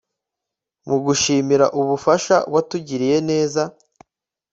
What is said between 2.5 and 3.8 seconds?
watugiriye neza